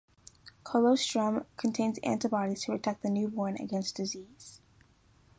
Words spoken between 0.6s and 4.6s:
Colostrum contains antibodies to protect the newborn against disease.